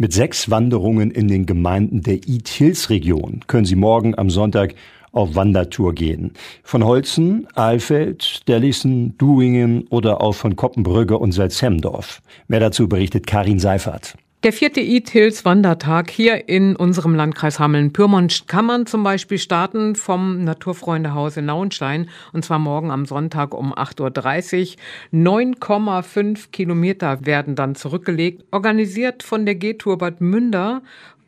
Mit 0.00 0.14
sechs 0.14 0.48
Wanderungen 0.48 1.10
in 1.10 1.28
den 1.28 1.44
Gemeinden 1.44 2.00
der 2.00 2.26
Eat 2.26 2.48
Hills 2.48 2.88
Region 2.88 3.40
können 3.46 3.66
Sie 3.66 3.76
morgen 3.76 4.16
am 4.16 4.30
Sonntag 4.30 4.74
auf 5.12 5.34
Wandertour 5.34 5.92
gehen. 5.92 6.32
Von 6.62 6.86
Holzen, 6.86 7.46
Alfeld, 7.54 8.48
Dellison, 8.48 9.18
Duingen 9.18 9.86
oder 9.88 10.22
auch 10.22 10.32
von 10.32 10.56
Koppenbrügge 10.56 11.18
und 11.18 11.32
Salzhemdorf. 11.32 12.22
Mehr 12.48 12.60
dazu 12.60 12.88
berichtet 12.88 13.26
Karin 13.26 13.58
Seifert. 13.58 14.16
Der 14.42 14.54
vierte 14.54 14.80
Eat 14.80 15.10
Hills 15.10 15.44
Wandertag 15.44 16.10
hier 16.10 16.48
in 16.48 16.74
unserem 16.74 17.14
Landkreis 17.14 17.58
Hameln-Pyrmont 17.60 18.48
kann 18.48 18.64
man 18.64 18.86
zum 18.86 19.02
Beispiel 19.02 19.36
starten 19.36 19.96
vom 19.96 20.44
Naturfreundehaus 20.44 21.36
in 21.36 21.44
Nauenstein 21.44 22.08
und 22.32 22.42
zwar 22.42 22.58
morgen 22.58 22.90
am 22.90 23.04
Sonntag 23.04 23.52
um 23.52 23.74
8.30 23.74 24.76
Uhr. 25.12 25.20
9,5 25.20 26.52
Kilometer 26.52 27.26
werden 27.26 27.54
dann 27.54 27.74
zurückgelegt, 27.74 28.46
organisiert 28.50 29.22
von 29.22 29.44
der 29.44 29.56
G-Tour 29.56 29.98
Bad 29.98 30.22
Münder 30.22 30.80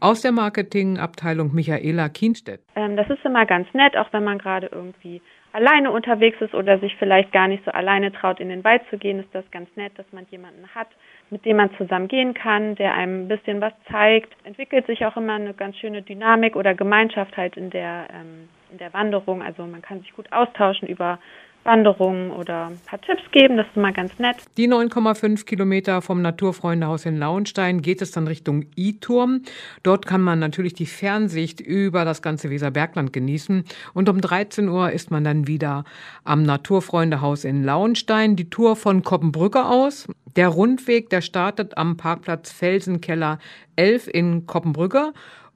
aus 0.02 0.20
der 0.20 0.32
Marketingabteilung 0.32 1.54
Michaela 1.54 2.08
Kienstedt. 2.08 2.60
Ähm, 2.74 2.96
das 2.96 3.08
ist 3.08 3.24
immer 3.24 3.46
ganz 3.46 3.72
nett, 3.72 3.96
auch 3.96 4.12
wenn 4.12 4.24
man 4.24 4.38
gerade 4.38 4.66
irgendwie 4.66 5.22
alleine 5.52 5.92
unterwegs 5.92 6.40
ist 6.40 6.54
oder 6.54 6.78
sich 6.80 6.96
vielleicht 6.96 7.30
gar 7.30 7.46
nicht 7.46 7.64
so 7.64 7.70
alleine 7.70 8.10
traut, 8.10 8.40
in 8.40 8.48
den 8.48 8.64
Wald 8.64 8.82
zu 8.90 8.98
gehen, 8.98 9.20
ist 9.20 9.28
das 9.32 9.44
ganz 9.52 9.68
nett, 9.76 9.92
dass 9.96 10.06
man 10.12 10.26
jemanden 10.30 10.66
hat, 10.74 10.88
mit 11.30 11.44
dem 11.44 11.58
man 11.58 11.70
zusammen 11.76 12.08
gehen 12.08 12.34
kann, 12.34 12.74
der 12.74 12.94
einem 12.94 13.24
ein 13.24 13.28
bisschen 13.28 13.60
was 13.60 13.74
zeigt. 13.90 14.34
Entwickelt 14.44 14.86
sich 14.86 15.06
auch 15.06 15.16
immer 15.16 15.34
eine 15.34 15.54
ganz 15.54 15.76
schöne 15.76 16.02
Dynamik 16.02 16.56
oder 16.56 16.74
Gemeinschaft 16.74 17.36
halt 17.36 17.56
in 17.56 17.70
der, 17.70 18.08
ähm, 18.12 18.48
in 18.72 18.78
der 18.78 18.92
Wanderung. 18.92 19.42
Also 19.42 19.64
man 19.66 19.82
kann 19.82 20.00
sich 20.00 20.12
gut 20.14 20.32
austauschen 20.32 20.88
über 20.88 21.18
Wanderungen 21.64 22.30
oder 22.30 22.66
ein 22.66 22.80
paar 22.86 23.00
Tipps 23.00 23.22
geben. 23.30 23.56
Das 23.56 23.66
ist 23.68 23.76
immer 23.76 23.92
ganz 23.92 24.18
nett. 24.18 24.36
Die 24.56 24.68
9,5 24.68 25.44
Kilometer 25.44 26.02
vom 26.02 26.22
Naturfreundehaus 26.22 27.06
in 27.06 27.18
Lauenstein 27.18 27.82
geht 27.82 28.02
es 28.02 28.10
dann 28.10 28.26
Richtung 28.26 28.66
I-Turm. 28.76 29.42
Dort 29.82 30.06
kann 30.06 30.22
man 30.22 30.38
natürlich 30.38 30.74
die 30.74 30.86
Fernsicht 30.86 31.60
über 31.60 32.04
das 32.04 32.22
ganze 32.22 32.50
Weserbergland 32.50 33.12
genießen. 33.12 33.64
Und 33.94 34.08
um 34.08 34.20
13 34.20 34.68
Uhr 34.68 34.90
ist 34.90 35.10
man 35.10 35.24
dann 35.24 35.46
wieder 35.46 35.84
am 36.24 36.42
Naturfreundehaus 36.42 37.44
in 37.44 37.62
Lauenstein. 37.62 38.36
Die 38.36 38.50
Tour 38.50 38.76
von 38.76 39.02
Koppenbrücke 39.02 39.64
aus. 39.64 40.08
Der 40.34 40.48
Rundweg, 40.48 41.10
der 41.10 41.20
startet 41.20 41.76
am 41.76 41.96
Parkplatz 41.96 42.50
Felsenkeller 42.50 43.38
11 43.76 44.08
in 44.08 44.46
Koppenbrücke 44.46 45.12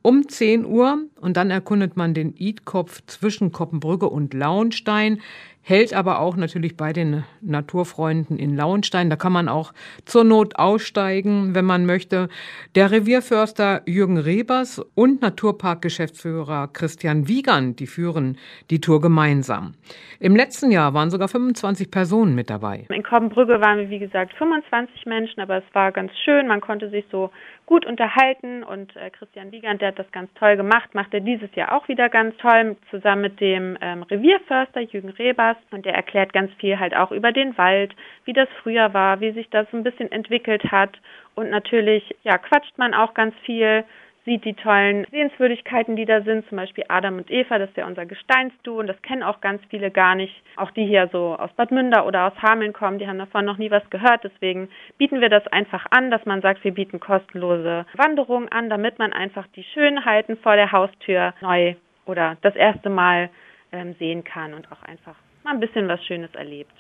um 0.07 0.29
10 0.29 0.65
Uhr 0.65 0.99
und 1.21 1.37
dann 1.37 1.51
erkundet 1.51 1.97
man 1.97 2.15
den 2.15 2.33
Idkopf 2.37 3.03
zwischen 3.07 3.51
Koppenbrücke 3.51 4.09
und 4.09 4.35
Lauenstein 4.35 5.21
hält 5.67 5.93
aber 5.95 6.21
auch 6.21 6.37
natürlich 6.37 6.77
bei 6.77 6.93
den 6.93 7.25
Naturfreunden 7.41 8.39
in 8.39 8.57
Lauenstein. 8.57 9.11
Da 9.11 9.17
kann 9.17 9.33
man 9.33 9.49
auch 9.49 9.73
zur 10.05 10.23
Not 10.23 10.57
aussteigen, 10.57 11.57
wenn 11.57 11.65
man 11.65 11.87
möchte. 11.87 12.29
Der 12.77 12.93
Revierförster 12.93 13.83
Jürgen 13.85 14.17
Rebers 14.17 14.79
und 14.95 15.23
Naturparkgeschäftsführer 15.23 16.69
Christian 16.73 17.27
Wiegand, 17.27 17.81
die 17.81 17.89
führen 17.89 18.39
die 18.71 18.81
Tour 18.81 19.01
gemeinsam. 19.01 19.75
Im 20.21 20.37
letzten 20.37 20.71
Jahr 20.71 20.95
waren 20.95 21.11
sogar 21.11 21.27
25 21.27 21.91
Personen 21.91 22.37
mit 22.37 22.49
dabei. 22.49 22.87
In 22.89 23.03
Koppenbrügge 23.03 23.61
waren 23.61 23.79
wir, 23.79 23.91
wie 23.91 23.99
gesagt, 23.99 24.35
25 24.35 25.05
Menschen, 25.07 25.41
aber 25.41 25.59
es 25.59 25.75
war 25.75 25.91
ganz 25.91 26.13
schön. 26.25 26.47
Man 26.47 26.61
konnte 26.61 26.91
sich 26.91 27.05
so 27.11 27.31
gut 27.67 27.85
unterhalten 27.85 28.63
und 28.63 28.95
äh, 28.95 29.11
Christian 29.11 29.51
Wiegand, 29.51 29.83
der 29.83 29.96
hat 29.97 30.05
das 30.05 30.13
ganz 30.13 30.33
toll 30.35 30.57
gemacht, 30.57 30.95
macht 30.95 31.15
er 31.15 31.21
dieses 31.21 31.55
Jahr 31.55 31.73
auch 31.73 31.89
wieder 31.89 32.09
ganz 32.09 32.37
toll, 32.37 32.77
zusammen 32.91 33.23
mit 33.23 33.41
dem 33.41 33.77
ähm, 33.81 34.03
Revierförster 34.03 34.81
Jürgen 34.81 35.11
Rebers. 35.11 35.57
Und 35.71 35.87
der 35.87 35.95
erklärt 35.95 36.33
ganz 36.33 36.53
viel 36.55 36.79
halt 36.79 36.95
auch 36.95 37.11
über 37.13 37.33
den 37.33 37.57
Wald, 37.57 37.95
wie 38.25 38.33
das 38.33 38.49
früher 38.63 38.93
war, 38.93 39.21
wie 39.21 39.33
sich 39.33 39.49
das 39.51 39.67
ein 39.73 39.83
bisschen 39.83 40.13
entwickelt 40.13 40.71
hat. 40.71 40.99
Und 41.35 41.51
natürlich, 41.51 42.15
ja, 42.23 42.39
quatscht 42.39 42.77
man 42.79 42.95
auch 42.95 43.15
ganz 43.15 43.35
viel, 43.45 43.85
sieht 44.27 44.45
die 44.45 44.55
tollen 44.55 45.07
Sehenswürdigkeiten, 45.11 45.97
die 45.97 46.05
da 46.05 46.21
sind, 46.21 46.47
zum 46.49 46.57
Beispiel 46.57 46.85
Adam 46.89 47.17
und 47.19 47.31
Eva, 47.31 47.59
das 47.59 47.71
ist 47.71 47.77
ja 47.77 47.87
unser 47.87 48.05
Gesteinsdu 48.05 48.79
und 48.79 48.89
das 48.89 49.01
kennen 49.01 49.23
auch 49.23 49.41
ganz 49.41 49.63
viele 49.71 49.91
gar 49.91 50.17
nicht. 50.17 50.35
Auch 50.57 50.73
die 50.73 50.85
hier 50.85 51.09
so 51.13 51.37
aus 51.39 51.53
Bad 51.53 51.71
Münder 51.71 52.07
oder 52.07 52.27
aus 52.27 52.43
Hameln 52.43 52.73
kommen, 52.73 52.99
die 52.99 53.07
haben 53.07 53.19
davon 53.19 53.45
noch 53.45 53.57
nie 53.57 53.71
was 53.71 53.89
gehört. 53.89 54.25
Deswegen 54.25 54.69
bieten 54.99 55.21
wir 55.21 55.31
das 55.31 55.47
einfach 55.47 55.87
an, 55.91 56.11
dass 56.11 56.27
man 56.27 56.43
sagt, 56.43 56.65
wir 56.65 56.75
bieten 56.75 57.01
kostenlose 57.01 57.87
Wanderungen 57.95 58.51
an, 58.51 58.69
damit 58.69 58.99
man 58.99 59.13
einfach 59.13 59.47
die 59.55 59.65
Schönheiten 59.65 60.37
vor 60.39 60.57
der 60.57 60.73
Haustür 60.73 61.33
neu 61.41 61.77
oder 62.05 62.37
das 62.43 62.57
erste 62.57 62.91
Mal 62.91 63.31
ähm, 63.73 63.95
sehen 63.99 64.25
kann 64.25 64.55
und 64.55 64.71
auch 64.73 64.83
einfach 64.83 65.15
mal 65.45 65.55
ein 65.55 65.61
bisschen 65.61 65.87
was 65.87 66.05
Schönes 66.05 66.35
erlebt. 66.35 66.75